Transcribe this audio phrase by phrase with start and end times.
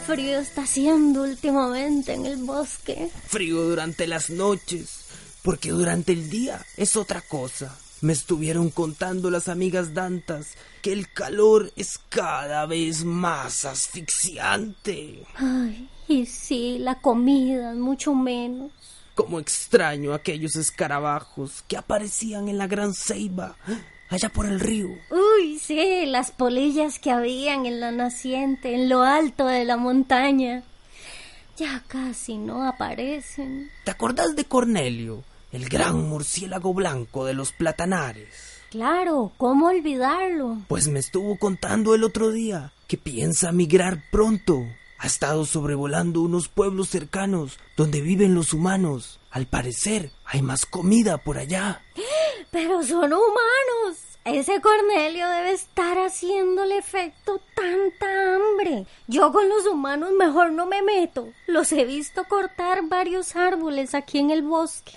[0.00, 3.10] frío está haciendo últimamente en el bosque.
[3.26, 5.04] Frío durante las noches,
[5.42, 7.76] porque durante el día es otra cosa.
[8.00, 15.22] Me estuvieron contando las amigas Dantas que el calor es cada vez más asfixiante.
[15.34, 18.72] Ay, y sí, la comida, mucho menos.
[19.14, 23.56] Como extraño aquellos escarabajos que aparecían en la gran ceiba,
[24.10, 24.90] allá por el río.
[25.10, 30.62] Uy, sí, las polillas que habían en la naciente, en lo alto de la montaña.
[31.56, 33.70] Ya casi no aparecen.
[33.84, 35.24] ¿Te acordás de Cornelio?
[35.52, 38.60] el gran murciélago blanco de los platanares.
[38.70, 40.58] Claro, ¿cómo olvidarlo?
[40.68, 44.64] Pues me estuvo contando el otro día que piensa migrar pronto.
[44.98, 49.18] Ha estado sobrevolando unos pueblos cercanos donde viven los humanos.
[49.30, 51.82] Al parecer, hay más comida por allá.
[52.50, 54.10] Pero son humanos.
[54.24, 58.86] Ese Cornelio debe estar haciéndole efecto tanta hambre.
[59.06, 61.28] Yo con los humanos mejor no me meto.
[61.46, 64.92] Los he visto cortar varios árboles aquí en el bosque.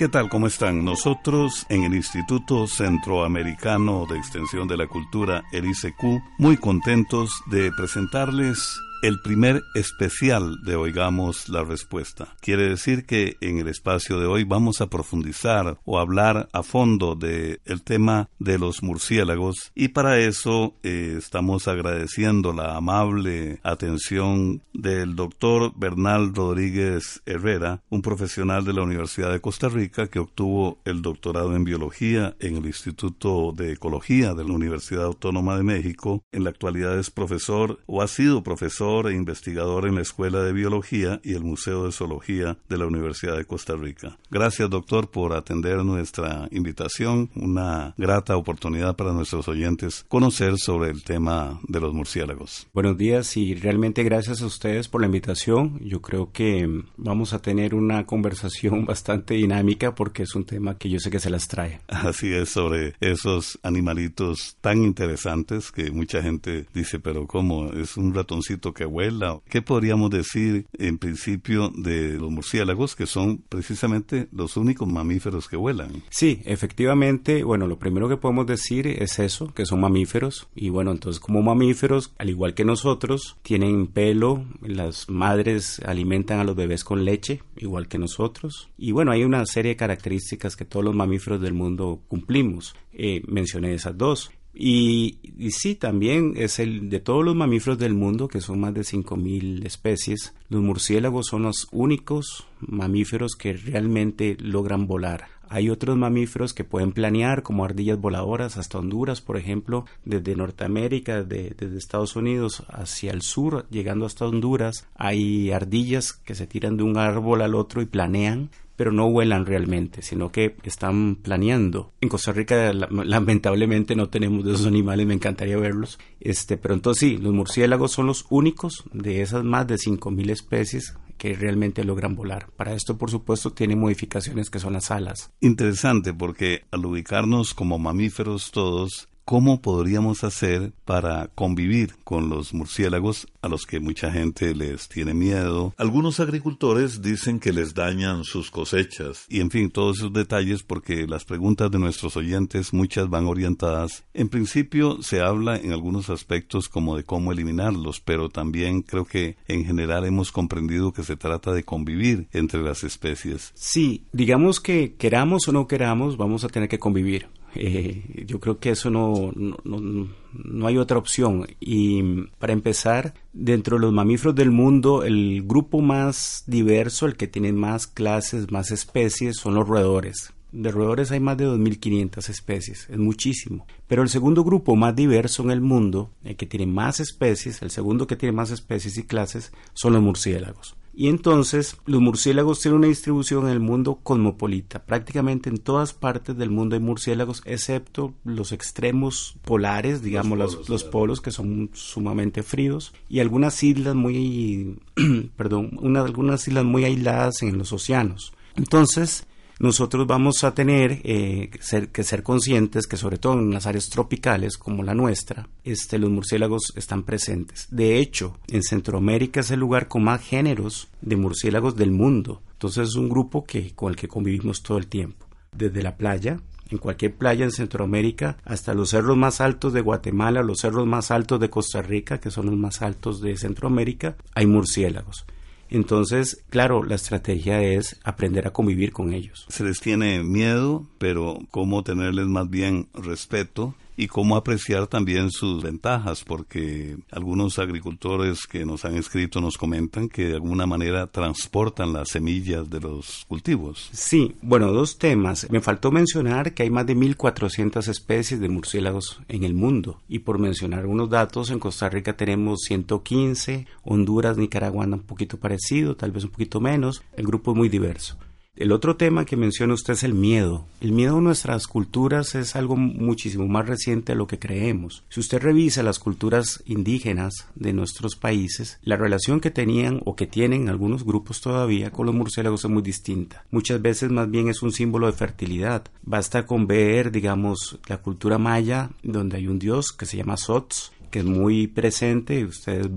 [0.00, 0.30] ¿Qué tal?
[0.30, 0.82] ¿Cómo están?
[0.82, 7.70] Nosotros en el Instituto Centroamericano de Extensión de la Cultura, el ICQ, muy contentos de
[7.70, 12.36] presentarles el primer especial de Oigamos la Respuesta.
[12.40, 17.14] Quiere decir que en el espacio de hoy vamos a profundizar o hablar a fondo
[17.14, 24.62] de el tema de los murciélagos y para eso eh, estamos agradeciendo la amable atención
[24.74, 30.78] del doctor Bernal Rodríguez Herrera, un profesional de la Universidad de Costa Rica que obtuvo
[30.84, 36.22] el doctorado en biología en el Instituto de Ecología de la Universidad Autónoma de México.
[36.32, 40.52] En la actualidad es profesor o ha sido profesor e investigador en la Escuela de
[40.52, 44.18] Biología y el Museo de Zoología de la Universidad de Costa Rica.
[44.30, 47.30] Gracias, doctor, por atender nuestra invitación.
[47.36, 52.66] Una grata oportunidad para nuestros oyentes conocer sobre el tema de los murciélagos.
[52.74, 55.78] Buenos días y realmente gracias a ustedes por la invitación.
[55.84, 60.90] Yo creo que vamos a tener una conversación bastante dinámica porque es un tema que
[60.90, 61.80] yo sé que se las trae.
[61.86, 67.72] Así es, sobre esos animalitos tan interesantes que mucha gente dice, pero ¿cómo?
[67.72, 69.42] Es un ratoncito que que vuela.
[69.50, 75.58] ¿Qué podríamos decir en principio de los murciélagos, que son precisamente los únicos mamíferos que
[75.58, 76.02] vuelan?
[76.08, 80.48] Sí, efectivamente, bueno, lo primero que podemos decir es eso, que son mamíferos.
[80.54, 86.44] Y bueno, entonces como mamíferos, al igual que nosotros, tienen pelo, las madres alimentan a
[86.44, 88.70] los bebés con leche, igual que nosotros.
[88.78, 92.74] Y bueno, hay una serie de características que todos los mamíferos del mundo cumplimos.
[92.94, 94.30] Eh, mencioné esas dos.
[94.52, 95.18] Y,
[95.50, 99.64] sí, también es el de todos los mamíferos del mundo, que son más de 5.000
[99.64, 105.28] especies, los murciélagos son los únicos mamíferos que realmente logran volar.
[105.48, 111.24] Hay otros mamíferos que pueden planear, como ardillas voladoras, hasta Honduras, por ejemplo, desde Norteamérica,
[111.24, 114.86] desde Estados Unidos hacia el sur, llegando hasta Honduras.
[114.94, 119.44] Hay ardillas que se tiran de un árbol al otro y planean pero no vuelan
[119.44, 121.92] realmente, sino que están planeando.
[122.00, 125.98] En Costa Rica lamentablemente no tenemos de esos animales, me encantaría verlos.
[126.18, 130.94] Este, pero entonces sí, los murciélagos son los únicos de esas más de 5000 especies
[131.18, 132.48] que realmente logran volar.
[132.56, 135.30] Para esto, por supuesto, tiene modificaciones que son las alas.
[135.42, 143.28] Interesante porque al ubicarnos como mamíferos todos, ¿Cómo podríamos hacer para convivir con los murciélagos
[143.42, 145.72] a los que mucha gente les tiene miedo?
[145.76, 151.06] Algunos agricultores dicen que les dañan sus cosechas y en fin, todos esos detalles porque
[151.06, 154.02] las preguntas de nuestros oyentes muchas van orientadas.
[154.14, 159.36] En principio se habla en algunos aspectos como de cómo eliminarlos, pero también creo que
[159.46, 163.52] en general hemos comprendido que se trata de convivir entre las especies.
[163.54, 168.58] Sí, digamos que queramos o no queramos, vamos a tener que convivir eh, yo creo
[168.58, 171.46] que eso no, no, no, hay otra opción.
[171.58, 172.02] Y
[172.38, 177.52] para empezar, dentro de los mamíferos del mundo, el grupo más diverso, el que tiene
[177.52, 180.32] más clases, más especies, son los roedores.
[180.52, 183.66] De roedores hay más de 2.500 especies, es muchísimo.
[183.86, 187.70] Pero el segundo grupo más diverso en el mundo, el que tiene más especies, el
[187.70, 190.76] segundo que tiene más especies y clases, son los murciélagos.
[190.92, 194.84] Y entonces los murciélagos tienen una distribución en el mundo cosmopolita.
[194.84, 201.20] Prácticamente en todas partes del mundo hay murciélagos, excepto los extremos polares, digamos los polos,
[201.20, 204.78] que son sumamente fríos, y algunas islas muy,
[205.36, 208.32] perdón, algunas islas muy aisladas en los océanos.
[208.56, 209.26] Entonces,
[209.60, 211.50] nosotros vamos a tener eh,
[211.92, 216.08] que ser conscientes que sobre todo en las áreas tropicales como la nuestra, este, los
[216.08, 217.68] murciélagos están presentes.
[217.70, 222.40] De hecho, en Centroamérica es el lugar con más géneros de murciélagos del mundo.
[222.52, 225.26] Entonces es un grupo que, con el que convivimos todo el tiempo.
[225.52, 226.40] Desde la playa,
[226.70, 231.10] en cualquier playa en Centroamérica, hasta los cerros más altos de Guatemala, los cerros más
[231.10, 235.26] altos de Costa Rica, que son los más altos de Centroamérica, hay murciélagos.
[235.70, 239.46] Entonces, claro, la estrategia es aprender a convivir con ellos.
[239.48, 245.62] Se les tiene miedo, pero cómo tenerles más bien respeto y cómo apreciar también sus
[245.62, 251.92] ventajas, porque algunos agricultores que nos han escrito nos comentan que de alguna manera transportan
[251.92, 253.90] las semillas de los cultivos.
[253.92, 255.46] Sí, bueno, dos temas.
[255.50, 260.20] Me faltó mencionar que hay más de 1.400 especies de murciélagos en el mundo y
[260.20, 266.10] por mencionar unos datos, en Costa Rica tenemos 115, Honduras, Nicaragua un poquito parecido, tal
[266.10, 268.16] vez un poquito menos, el grupo es muy diverso.
[268.56, 270.66] El otro tema que menciona usted es el miedo.
[270.80, 275.04] El miedo a nuestras culturas es algo muchísimo más reciente a lo que creemos.
[275.08, 280.26] Si usted revisa las culturas indígenas de nuestros países, la relación que tenían o que
[280.26, 283.44] tienen algunos grupos todavía con los murciélagos es muy distinta.
[283.52, 285.84] Muchas veces más bien es un símbolo de fertilidad.
[286.02, 290.92] Basta con ver, digamos, la cultura maya, donde hay un dios que se llama Sots,
[291.10, 292.44] que es muy presente.
[292.44, 292.88] Ustedes,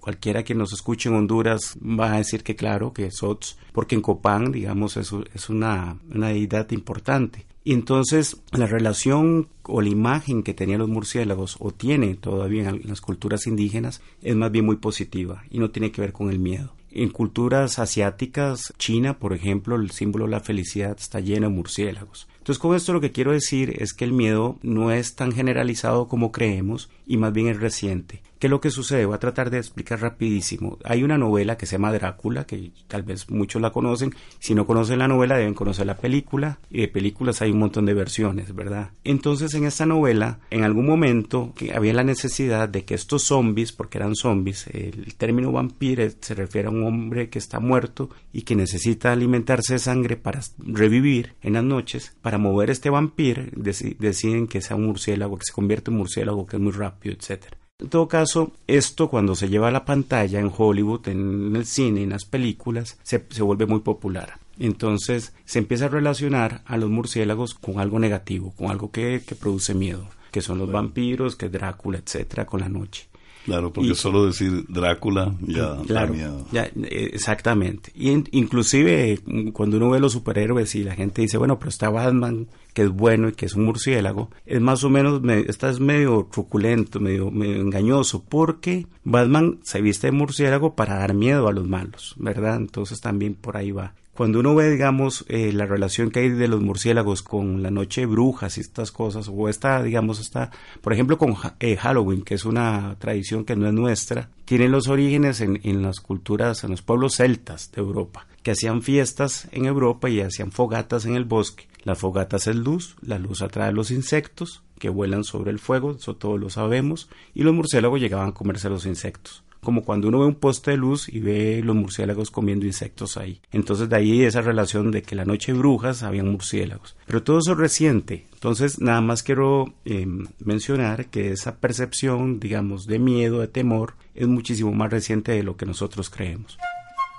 [0.00, 3.94] cualquiera que nos escuche en Honduras va a decir que claro, que es Sots, porque
[3.94, 7.46] en Copán, digamos, es, es una, una deidad importante.
[7.66, 12.82] Y entonces la relación o la imagen que tenían los murciélagos o tiene todavía en
[12.84, 16.38] las culturas indígenas es más bien muy positiva y no tiene que ver con el
[16.38, 16.76] miedo.
[16.92, 22.28] En culturas asiáticas, China, por ejemplo, el símbolo de la felicidad está lleno de murciélagos.
[22.46, 26.06] Entonces con esto lo que quiero decir es que el miedo no es tan generalizado
[26.06, 28.22] como creemos y más bien es reciente.
[28.38, 29.06] ¿Qué es lo que sucede?
[29.06, 30.78] Voy a tratar de explicar rapidísimo.
[30.84, 34.14] Hay una novela que se llama Drácula, que tal vez muchos la conocen.
[34.38, 36.58] Si no conocen la novela, deben conocer la película.
[36.70, 38.90] Y de películas hay un montón de versiones, ¿verdad?
[39.04, 43.96] Entonces, en esta novela, en algún momento había la necesidad de que estos zombies, porque
[43.96, 48.54] eran zombies, el término vampire se refiere a un hombre que está muerto y que
[48.54, 52.14] necesita alimentarse de sangre para revivir en las noches.
[52.20, 56.56] Para mover este vampiro, deciden que sea un murciélago, que se convierte en murciélago, que
[56.56, 57.56] es muy rápido, etcétera.
[57.78, 62.02] En todo caso, esto cuando se lleva a la pantalla en Hollywood, en el cine,
[62.02, 64.38] en las películas, se, vuelve muy popular.
[64.58, 69.34] Entonces se empieza a relacionar a los murciélagos con algo negativo, con algo que, que
[69.34, 73.08] produce miedo, que son los vampiros, que Drácula, etcétera, con la noche.
[73.46, 76.44] Claro, porque solo decir Drácula ya da miedo.
[76.50, 77.92] Ya, eh, exactamente.
[77.94, 79.20] Y inclusive
[79.52, 82.90] cuando uno ve los superhéroes y la gente dice, bueno, pero está Batman, que es
[82.90, 87.30] bueno y que es un murciélago, es más o menos, está es medio truculento, medio,
[87.30, 92.56] medio engañoso, porque Batman se viste de murciélago para dar miedo a los malos, ¿verdad?
[92.56, 93.94] Entonces también por ahí va.
[94.16, 98.00] Cuando uno ve, digamos, eh, la relación que hay de los murciélagos con la noche
[98.00, 102.32] de brujas y estas cosas, o esta, digamos, está, por ejemplo, con eh, Halloween, que
[102.32, 106.80] es una tradición que no es nuestra, tiene los orígenes en, las culturas, en los
[106.80, 111.68] pueblos celtas de Europa, que hacían fiestas en Europa y hacían fogatas en el bosque.
[111.84, 115.90] Las fogatas es luz, la luz atrae a los insectos que vuelan sobre el fuego,
[115.90, 120.20] eso todos lo sabemos, y los murciélagos llegaban a comerse los insectos como cuando uno
[120.20, 123.40] ve un poste de luz y ve los murciélagos comiendo insectos ahí.
[123.50, 126.94] Entonces de ahí esa relación de que la noche brujas habían murciélagos.
[127.04, 128.26] Pero todo eso es reciente.
[128.34, 134.28] Entonces nada más quiero em, mencionar que esa percepción, digamos, de miedo, de temor, es
[134.28, 136.56] muchísimo más reciente de lo que nosotros creemos.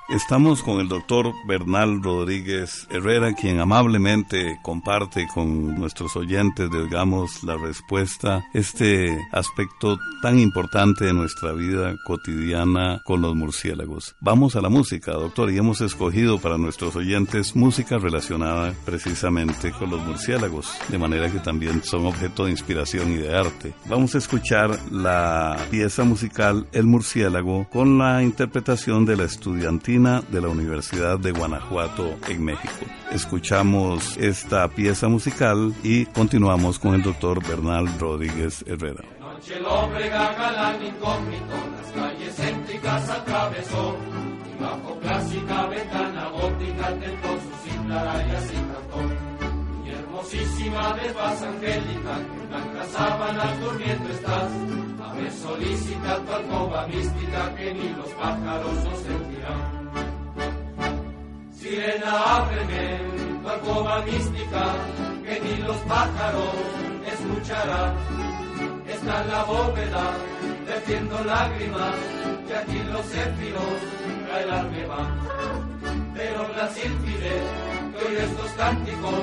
[0.09, 7.57] Estamos con el doctor Bernal Rodríguez Herrera, quien amablemente comparte con nuestros oyentes, digamos, la
[7.57, 14.15] respuesta, este aspecto tan importante de nuestra vida cotidiana con los murciélagos.
[14.21, 19.89] Vamos a la música, doctor, y hemos escogido para nuestros oyentes música relacionada precisamente con
[19.89, 23.73] los murciélagos, de manera que también son objeto de inspiración y de arte.
[23.89, 30.41] Vamos a escuchar la pieza musical El murciélago con la interpretación de la estudiantina de
[30.41, 32.85] la Universidad de Guanajuato en México.
[33.11, 39.03] Escuchamos esta pieza musical y continuamos con el doctor Bernal Rodríguez Herrera.
[39.19, 43.97] Noche el hombre galán incógnito, las calles céntricas atravesó,
[44.45, 49.83] y bajo clásica ventana gótica tentó su cintarayas y cantó.
[49.83, 54.51] Y hermosísima de paz angélica, en blancas sábanas durmiendo estás,
[55.17, 59.61] abre solicita tu alcoba mística que ni los pájaros os sentirán.
[61.51, 62.85] Sirena, ábreme
[63.41, 64.63] tu alcoba mística,
[65.23, 66.53] que ni los pájaros
[67.13, 67.93] escucharán.
[68.87, 70.05] Está en la bóveda,
[70.67, 71.95] defiendo lágrimas,
[72.47, 73.77] que aquí los céfiros
[74.27, 75.19] traerán me van.
[76.13, 77.35] Pero la sílfide,
[77.93, 79.21] que estos cánticos,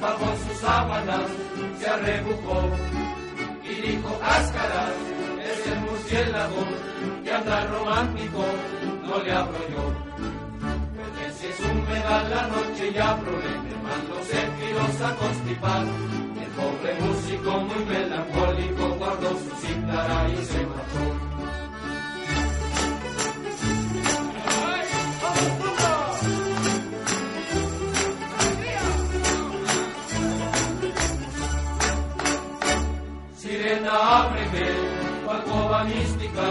[0.00, 1.26] bajo sus sábanas
[1.78, 2.60] se arrebujó
[3.64, 4.88] y dijo cáscara,
[5.52, 6.62] es el murciélago
[7.24, 8.44] que anda romántico,
[9.04, 10.10] no le abro yo.
[11.38, 15.86] Si es humedad la noche ya problema, mando céfiros a constipar.
[16.42, 21.04] El pobre músico muy melancólico guardó su cítara y se marchó.
[33.36, 34.89] Sirena, ábreme,
[35.84, 36.48] mística,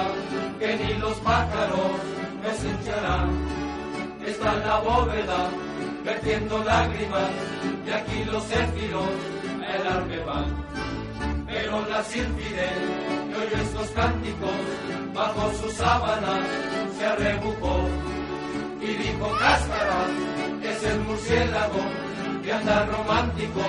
[0.60, 1.92] que ni los pájaros
[2.42, 3.30] me cincharán.
[4.26, 5.50] Está en la bóveda,
[6.04, 7.30] vertiendo lágrimas,
[7.86, 9.10] y aquí los céfiros
[9.66, 10.66] a helarme van.
[11.48, 12.70] Pero la sílfide,
[13.30, 14.52] que oyó estos cánticos,
[15.14, 16.40] bajo su sábana
[16.98, 17.88] se arrebujó
[18.82, 20.06] y dijo cáscara,
[20.64, 21.82] es el murciélago
[22.44, 23.62] que anda romántico,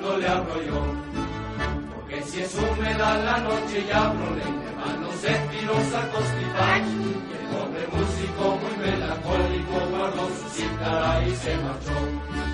[0.00, 1.23] no le abro yo.
[2.14, 6.80] Porque si es húmeda la noche ya problema, manos céfiros a constipar.
[6.80, 12.53] Y el pobre músico muy melancólico guardó su cítara y se marchó.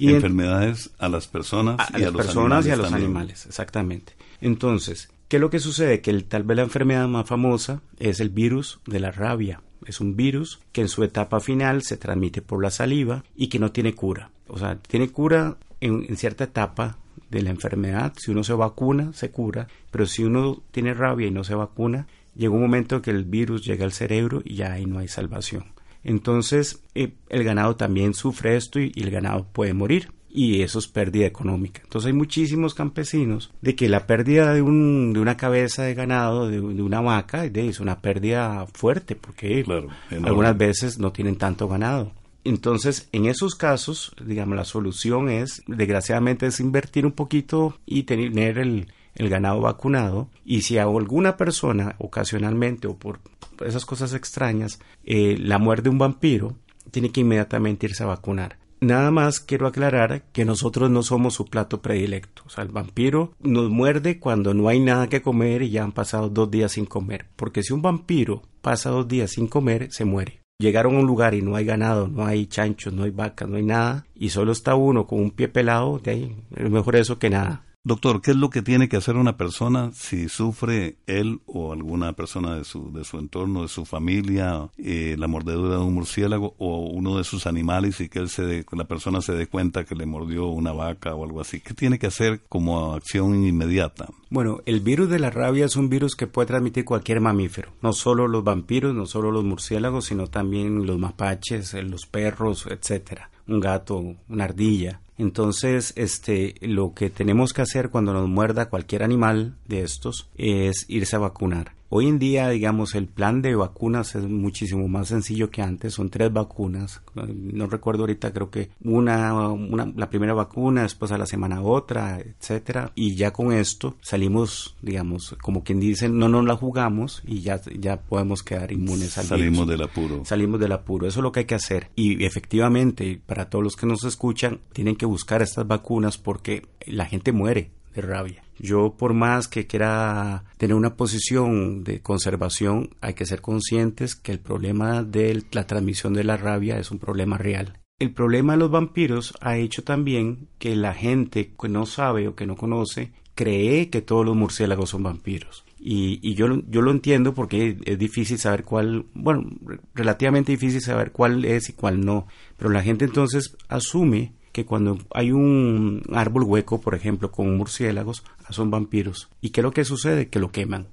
[0.00, 2.90] y enfermedades a las personas a, y a, las los personas animales y a los
[2.90, 3.04] también.
[3.04, 4.12] animales, exactamente.
[4.40, 6.00] Entonces, ¿qué es lo que sucede?
[6.00, 9.62] Que el, tal vez la enfermedad más famosa es el virus de la rabia.
[9.86, 13.58] Es un virus que en su etapa final se transmite por la saliva y que
[13.58, 14.30] no tiene cura.
[14.48, 16.98] O sea, tiene cura en, en cierta etapa
[17.30, 18.12] de la enfermedad.
[18.16, 19.68] Si uno se vacuna, se cura.
[19.90, 23.64] Pero si uno tiene rabia y no se vacuna, llega un momento que el virus
[23.64, 25.64] llega al cerebro y ya ahí no hay salvación.
[26.04, 30.12] Entonces, eh, el ganado también sufre esto y, y, el ganado puede morir.
[30.32, 31.80] Y eso es pérdida económica.
[31.82, 36.48] Entonces hay muchísimos campesinos de que la pérdida de, un, de una cabeza de ganado,
[36.48, 39.88] de, de una vaca, de, es una pérdida fuerte porque Claro,
[40.24, 42.12] algunas veces no tienen tanto ganado.
[42.44, 48.58] Entonces, en esos casos, digamos, la solución es, desgraciadamente, es invertir un poquito y tener
[48.58, 48.86] el,
[49.20, 50.28] el ganado vacunado.
[50.44, 53.20] Y si a alguna persona, ocasionalmente o por
[53.64, 56.56] esas cosas extrañas, eh, la muerde un vampiro,
[56.90, 58.58] tiene que inmediatamente irse a vacunar.
[58.80, 62.42] Nada más quiero aclarar que nosotros no somos su plato predilecto.
[62.46, 65.92] O sea, el vampiro nos muerde cuando no hay nada que comer y ya han
[65.92, 67.26] pasado dos días sin comer.
[67.36, 70.40] Porque si un vampiro pasa dos días sin comer, se muere.
[70.58, 73.56] Llegaron a un lugar y no hay ganado, no hay chanchos, no hay vacas, no
[73.56, 77.18] hay nada, y solo está uno con un pie pelado, de ahí es mejor eso
[77.18, 77.64] que nada.
[77.82, 82.12] Doctor, ¿qué es lo que tiene que hacer una persona si sufre él o alguna
[82.12, 86.54] persona de su, de su entorno, de su familia, eh, la mordedura de un murciélago
[86.58, 89.84] o uno de sus animales y que él se de, la persona se dé cuenta
[89.84, 91.60] que le mordió una vaca o algo así?
[91.60, 94.10] ¿Qué tiene que hacer como acción inmediata?
[94.28, 97.94] Bueno, el virus de la rabia es un virus que puede transmitir cualquier mamífero, no
[97.94, 103.60] solo los vampiros, no solo los murciélagos, sino también los mapaches, los perros, etcétera, un
[103.60, 105.00] gato, una ardilla.
[105.18, 110.86] Entonces, este, lo que tenemos que hacer cuando nos muerda cualquier animal de estos es
[110.88, 111.72] irse a vacunar.
[111.92, 115.94] Hoy en día, digamos, el plan de vacunas es muchísimo más sencillo que antes.
[115.94, 117.02] Son tres vacunas.
[117.16, 122.20] No recuerdo ahorita, creo que una, una la primera vacuna, después a la semana otra,
[122.20, 122.92] etcétera.
[122.94, 127.60] Y ya con esto salimos, digamos, como quien dice, no nos la jugamos y ya,
[127.76, 129.68] ya podemos quedar inmunes al Salimos virus.
[129.70, 130.24] del apuro.
[130.24, 131.08] Salimos del apuro.
[131.08, 131.88] Eso es lo que hay que hacer.
[131.96, 137.06] Y efectivamente, para todos los que nos escuchan, tienen que buscar estas vacunas porque la
[137.06, 138.42] gente muere rabia.
[138.58, 144.32] Yo por más que quiera tener una posición de conservación, hay que ser conscientes que
[144.32, 147.78] el problema de la transmisión de la rabia es un problema real.
[147.98, 152.34] El problema de los vampiros ha hecho también que la gente que no sabe o
[152.34, 155.64] que no conoce cree que todos los murciélagos son vampiros.
[155.78, 159.48] Y, y yo, yo lo entiendo porque es difícil saber cuál, bueno,
[159.94, 162.26] relativamente difícil saber cuál es y cuál no.
[162.58, 168.24] Pero la gente entonces asume que cuando hay un árbol hueco, por ejemplo, con murciélagos,
[168.50, 169.28] son vampiros.
[169.40, 170.28] ¿Y qué es lo que sucede?
[170.28, 170.86] Que lo queman.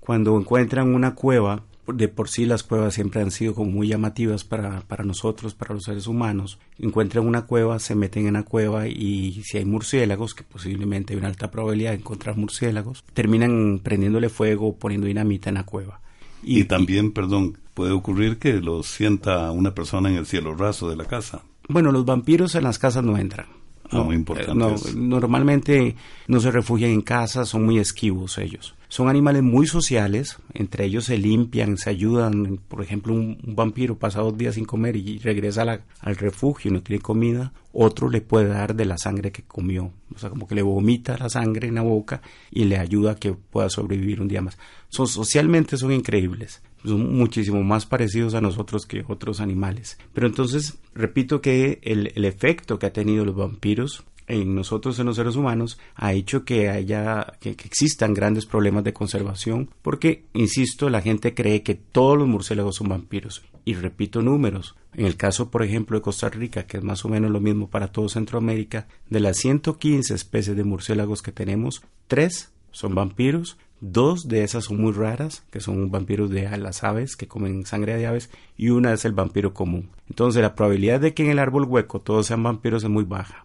[0.00, 4.44] Cuando encuentran una cueva, de por sí las cuevas siempre han sido como muy llamativas
[4.44, 6.58] para, para nosotros, para los seres humanos.
[6.78, 11.18] Encuentran una cueva, se meten en la cueva y si hay murciélagos, que posiblemente hay
[11.18, 16.00] una alta probabilidad de encontrar murciélagos, terminan prendiéndole fuego, poniendo dinamita en la cueva.
[16.42, 20.96] Y, también, perdón, puede ocurrir que lo sienta una persona en el cielo raso de
[20.96, 21.42] la casa.
[21.68, 23.46] Bueno, los vampiros en las casas no entran.
[23.92, 24.54] No, muy importante.
[24.54, 28.74] No, normalmente no se refugian en casas, son muy esquivos ellos.
[28.88, 32.60] Son animales muy sociales, entre ellos se limpian, se ayudan.
[32.68, 36.82] Por ejemplo, un, vampiro pasa dos días sin comer y regresa al refugio y no
[36.82, 39.92] tiene comida, otro le puede dar de la sangre que comió.
[40.14, 43.16] O sea, como que le vomita la sangre en la boca y le ayuda a
[43.16, 44.58] que pueda sobrevivir un día más.
[44.88, 49.98] Son, socialmente son increíbles son muchísimo más parecidos a nosotros que otros animales.
[50.12, 55.06] Pero entonces, repito que el, el, efecto que ha tenido los vampiros en nosotros, en
[55.06, 60.90] los seres humanos, ha hecho que haya, que, existan grandes problemas de conservación, porque, insisto,
[60.90, 63.42] la gente cree que todos los murciélagos son vampiros.
[63.64, 64.76] Y repito números.
[64.94, 67.68] En el caso, por ejemplo, de Costa Rica, que es más o menos lo mismo
[67.68, 74.28] para todo Centroamérica, de las 115 especies de murciélagos que tenemos, tres son vampiros, dos
[74.28, 78.06] de esas son muy raras, que son vampiros de las aves, que comen sangre de
[78.06, 79.90] aves, y una es el vampiro común.
[80.08, 83.44] Entonces la probabilidad de que en el árbol hueco todos sean vampiros es muy baja.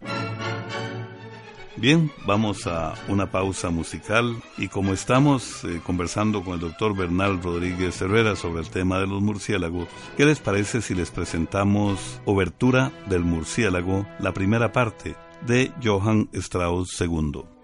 [1.77, 7.41] Bien, vamos a una pausa musical y como estamos eh, conversando con el doctor Bernal
[7.41, 12.91] Rodríguez Cervera sobre el tema de los murciélagos, ¿qué les parece si les presentamos Obertura
[13.09, 15.15] del murciélago, la primera parte
[15.47, 17.60] de Johann Strauss II?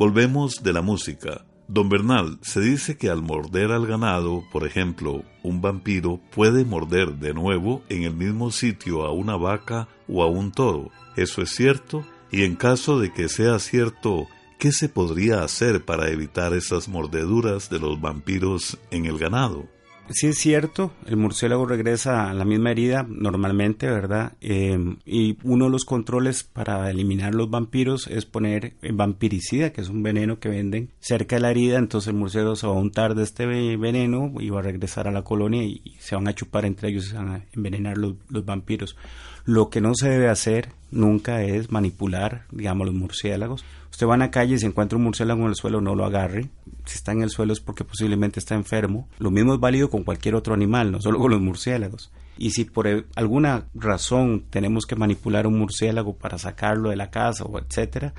[0.00, 1.44] Volvemos de la música.
[1.68, 7.16] Don Bernal, se dice que al morder al ganado, por ejemplo, un vampiro puede morder
[7.16, 10.88] de nuevo en el mismo sitio a una vaca o a un toro.
[11.18, 12.02] ¿Eso es cierto?
[12.30, 14.26] Y en caso de que sea cierto,
[14.58, 19.68] ¿qué se podría hacer para evitar esas mordeduras de los vampiros en el ganado?
[20.10, 24.32] Sí es cierto, el murciélago regresa a la misma herida normalmente, ¿verdad?
[24.40, 29.88] Em, y uno de los controles para eliminar los vampiros es poner vampiricida, que es
[29.88, 33.14] un veneno que venden cerca de la herida, entonces el murciélago se va a untar
[33.14, 36.64] de este veneno y va a regresar a la colonia y, se van a chupar
[36.64, 38.96] entre ellos y se van a envenenar los, los vampiros.
[39.44, 43.64] Lo que no se debe hacer nunca es manipular, digamos, los murciélagos.
[43.90, 46.04] Usted va a la calle y se encuentra un murciélago en el suelo, no lo
[46.04, 46.48] agarre.
[46.84, 49.08] Si está en el suelo es porque posiblemente está enfermo.
[49.18, 52.10] Lo mismo es válido con cualquier otro animal, no solo con los murciélagos.
[52.38, 57.44] Y si por alguna razón tenemos que manipular un murciélago para sacarlo de la casa
[57.44, 58.14] o etcétera,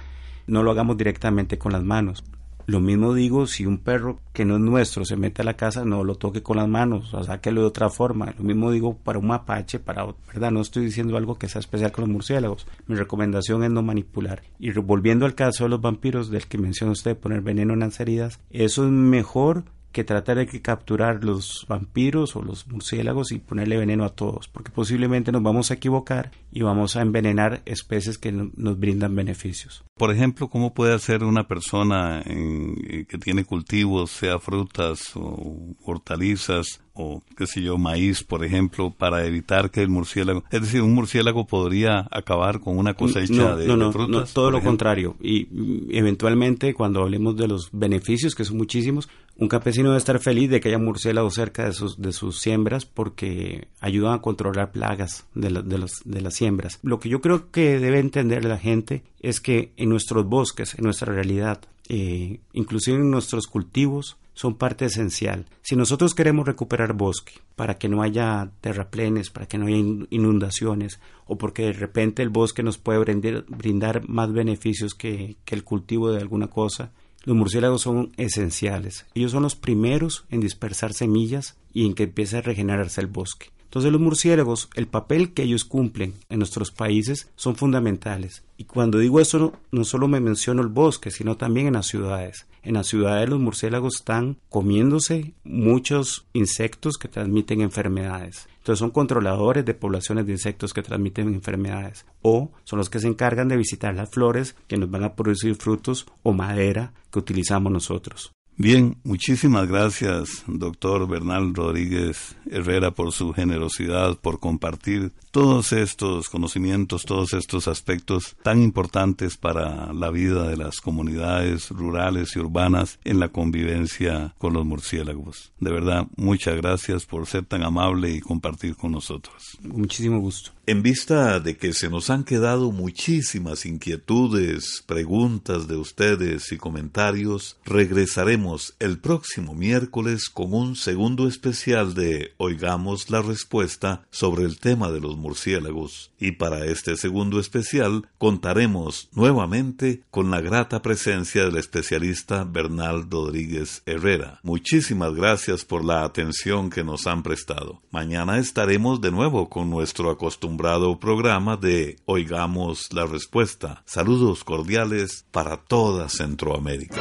[0.47, 2.23] no lo hagamos directamente con las manos.
[2.71, 5.84] Lo mismo digo si un perro que no es nuestro se mete a la casa,
[5.84, 8.34] no lo toque con las manos, o sáquelo de otra forma.
[8.38, 10.51] Lo mismo digo para un mapache, para, ¿verdad?
[10.51, 12.65] No estoy diciendo algo que sea especial con los murciélagos.
[12.88, 14.43] Mi recomendación es no manipular.
[14.57, 17.99] Y volviendo al caso de los vampiros del que menciona usted, poner veneno en las
[17.99, 23.77] heridas, eso es mejor que tratar de capturar los vampiros o los murciélagos y ponerle
[23.77, 28.32] veneno a todos, porque posiblemente nos vamos a equivocar y vamos a envenenar especies que
[28.32, 29.84] nos brindan beneficios.
[29.95, 36.82] Por ejemplo, ¿cómo puede hacer una persona eh, que tiene cultivos, sea frutas o hortalizas,
[36.93, 40.93] o qué sé yo, maíz, por ejemplo, para evitar que el murciélago, es decir, un
[40.93, 44.30] murciélago podría acabar con una cosecha de, no, no, frutas.
[44.30, 45.15] No, todo lo contrario.
[45.21, 50.20] Y mm, eventualmente, cuando hablemos de los beneficios, que son muchísimos, un campesino debe estar
[50.20, 54.72] feliz de que haya murciélagos cerca de sus, de sus siembras porque ayudan a controlar
[54.72, 56.80] plagas de, de, de las siembras.
[56.84, 60.84] Lo que yo creo que debe entender la gente es que en nuestros bosques, en
[60.84, 65.46] nuestra realidad, eh, inclusive en nuestros cultivos, son parte esencial.
[65.62, 69.78] Si nosotros queremos recuperar bosque para que no haya terraplenes, para que no haya
[70.10, 75.63] inundaciones, o porque de repente el bosque nos puede brindar, más beneficios que, que el
[75.63, 76.91] cultivo de alguna cosa,
[77.23, 79.05] los murciélagos son esenciales.
[79.13, 83.49] Ellos son los primeros en dispersar semillas y en que empiece a regenerarse el bosque.
[83.71, 88.43] Entonces los murciélagos, el papel que ellos cumplen en nuestros países son fundamentales.
[88.57, 92.47] Y cuando digo eso, no, solo me menciono el bosque, sino también en las ciudades.
[92.63, 98.49] En las ciudades los murciélagos están comiéndose muchos insectos que transmiten enfermedades.
[98.57, 102.05] Entonces son controladores de poblaciones de insectos que transmiten enfermedades.
[102.21, 105.55] O son los que se encargan de visitar las flores que nos van a producir
[105.55, 108.34] frutos o madera que utilizamos nosotros.
[108.57, 117.03] Bien, muchísimas gracias, doctor Bernal Rodríguez Herrera, por su generosidad, por compartir todos estos conocimientos,
[117.03, 123.19] todos estos aspectos tan importantes para la vida de las comunidades rurales y urbanas en
[123.19, 125.53] la convivencia con los murciélagos.
[125.59, 129.57] De verdad, muchas gracias por ser tan amable y compartir con nosotros.
[129.61, 130.51] Muchísimo gusto.
[130.67, 137.57] En vista de que se nos han quedado muchísimas inquietudes, preguntas de ustedes y comentarios,
[137.65, 138.40] regresaremos
[138.80, 144.99] el próximo miércoles con un segundo especial de Oigamos la Respuesta sobre el tema de
[144.99, 146.12] los murciélagos.
[146.17, 153.84] Y para este segundo especial contaremos nuevamente con la grata presencia del especialista Bernal Rodríguez
[153.86, 154.39] Herrera.
[154.41, 157.82] Muchísimas gracias por la atención que nos han prestado.
[157.91, 163.84] Mañana estaremos de nuevo con nuestro acostumbrado programa de Oigamos la Respuesta.
[163.86, 166.99] Saludos cordiales para toda Centroamérica.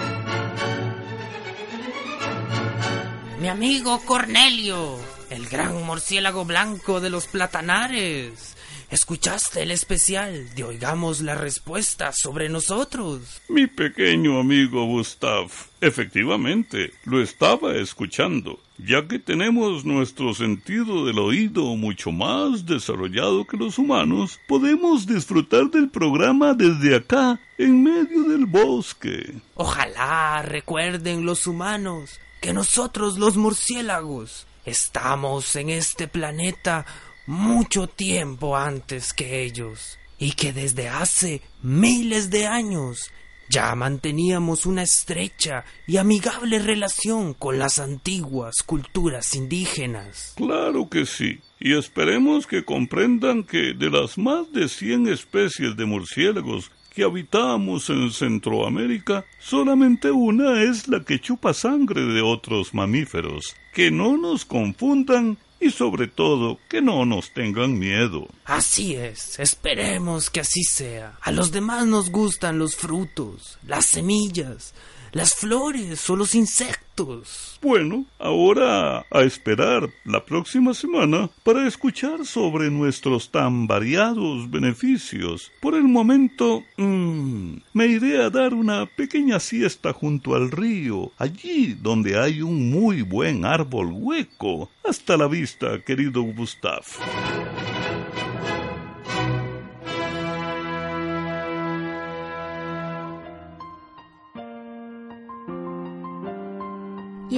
[3.41, 4.99] Mi amigo Cornelio,
[5.31, 8.55] el gran murciélago blanco de los platanares.
[8.91, 13.41] ¿Escuchaste el especial de Oigamos la Respuesta sobre nosotros?
[13.49, 15.47] Mi pequeño amigo Gustav,
[15.81, 23.57] efectivamente, lo estaba escuchando, ya que tenemos nuestro sentido del oído mucho más desarrollado que
[23.57, 29.33] los humanos, podemos disfrutar del programa desde acá, en medio del bosque.
[29.55, 36.87] Ojalá recuerden los humanos que nosotros los murciélagos estamos en este planeta
[37.27, 43.11] mucho tiempo antes que ellos, y que desde hace miles de años
[43.49, 50.35] ya manteníamos una estrecha y amigable relación con las antiguas culturas indígenas.
[50.37, 55.85] Claro que sí, y esperemos que comprendan que de las más de cien especies de
[55.85, 63.57] murciélagos que habitamos en Centroamérica, solamente una es la que chupa sangre de otros mamíferos.
[63.73, 68.27] Que no nos confundan y sobre todo que no nos tengan miedo.
[68.45, 71.19] Así es, esperemos que así sea.
[71.21, 74.75] A los demás nos gustan los frutos, las semillas,
[75.13, 77.59] las flores o los insectos.
[77.63, 85.51] Bueno, ahora a esperar la próxima semana para escuchar sobre nuestros tan variados beneficios.
[85.61, 91.75] Por el momento, mmm, me iré a dar una pequeña siesta junto al río, allí
[91.75, 94.71] donde hay un muy buen árbol hueco.
[94.85, 96.85] Hasta la vista, querido Gustav.